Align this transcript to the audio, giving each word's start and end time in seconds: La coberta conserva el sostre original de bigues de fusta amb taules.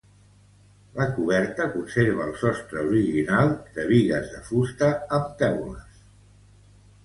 La 0.99 1.05
coberta 1.17 1.67
conserva 1.73 2.25
el 2.31 2.33
sostre 2.45 2.87
original 2.93 3.53
de 3.77 3.87
bigues 3.95 4.35
de 4.35 4.43
fusta 4.51 4.91
amb 5.21 5.33
taules. 5.45 6.05